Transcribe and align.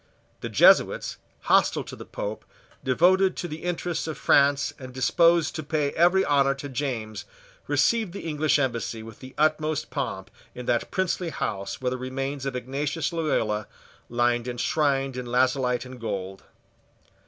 The 0.39 0.49
Jesuits, 0.49 1.17
hostile 1.41 1.83
to 1.83 1.95
the 1.95 2.07
Pope, 2.07 2.43
devoted 2.83 3.35
to 3.35 3.47
the 3.47 3.61
interests 3.61 4.07
of 4.07 4.17
France 4.17 4.73
and 4.79 4.91
disposed 4.91 5.53
to 5.55 5.61
pay 5.61 5.91
every 5.91 6.25
honour 6.25 6.55
to 6.55 6.69
James, 6.69 7.25
received 7.67 8.11
the 8.11 8.21
English 8.27 8.57
embassy 8.57 9.03
with 9.03 9.19
the 9.19 9.35
utmost 9.37 9.91
pomp 9.91 10.31
in 10.55 10.65
that 10.65 10.89
princely 10.89 11.29
house 11.29 11.81
where 11.81 11.91
the 11.91 11.97
remains 11.97 12.47
of 12.47 12.55
Ignatius 12.55 13.13
Loyola 13.13 13.67
lie 14.09 14.33
enshrined 14.33 15.17
in 15.17 15.27
lazulite 15.27 15.85
and 15.85 15.99
gold. 16.01 16.45